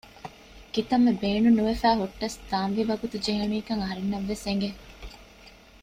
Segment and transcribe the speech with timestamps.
[0.73, 4.69] ކިތަންމެ ބޭނުން ނުވެފައި ހުއްޓަސް ދާން ވީ ވަގުތު ޖެހުނީކަން އަހަރެންނަށް ވެސް އެނގެ